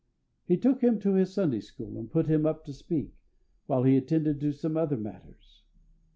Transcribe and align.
He 0.47 0.57
took 0.57 0.81
him 0.81 0.99
to 1.01 1.13
his 1.13 1.31
Sunday 1.31 1.59
school, 1.59 1.95
and 1.95 2.09
put 2.11 2.25
him 2.25 2.43
up 2.43 2.65
to 2.65 2.73
speak, 2.73 3.13
while 3.67 3.83
he 3.83 3.95
attended 3.97 4.39
to 4.39 4.51
some 4.51 4.75
other 4.75 4.97
matters. 4.97 5.61